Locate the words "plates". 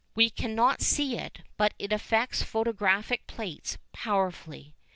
3.27-3.77